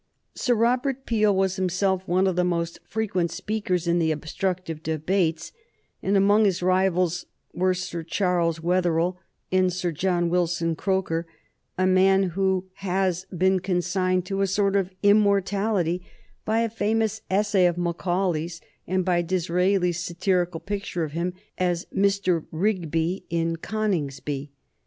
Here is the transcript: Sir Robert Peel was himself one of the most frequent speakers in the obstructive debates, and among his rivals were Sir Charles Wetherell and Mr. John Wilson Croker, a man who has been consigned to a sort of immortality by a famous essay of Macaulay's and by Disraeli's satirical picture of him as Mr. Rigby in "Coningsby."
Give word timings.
Sir 0.33 0.55
Robert 0.55 1.05
Peel 1.05 1.35
was 1.35 1.57
himself 1.57 2.01
one 2.07 2.25
of 2.25 2.35
the 2.35 2.43
most 2.43 2.79
frequent 2.87 3.29
speakers 3.29 3.85
in 3.85 3.99
the 3.99 4.09
obstructive 4.11 4.81
debates, 4.81 5.51
and 6.01 6.17
among 6.17 6.45
his 6.45 6.63
rivals 6.63 7.27
were 7.53 7.75
Sir 7.75 8.01
Charles 8.01 8.59
Wetherell 8.63 9.19
and 9.51 9.69
Mr. 9.69 9.93
John 9.93 10.27
Wilson 10.31 10.75
Croker, 10.75 11.27
a 11.77 11.85
man 11.85 12.29
who 12.29 12.65
has 12.77 13.25
been 13.25 13.59
consigned 13.59 14.25
to 14.25 14.41
a 14.41 14.47
sort 14.47 14.75
of 14.75 14.89
immortality 15.03 16.01
by 16.45 16.61
a 16.61 16.69
famous 16.71 17.21
essay 17.29 17.67
of 17.67 17.77
Macaulay's 17.77 18.59
and 18.87 19.05
by 19.05 19.21
Disraeli's 19.21 20.03
satirical 20.03 20.59
picture 20.61 21.03
of 21.03 21.11
him 21.11 21.35
as 21.59 21.85
Mr. 21.95 22.45
Rigby 22.49 23.25
in 23.29 23.57
"Coningsby." 23.57 24.51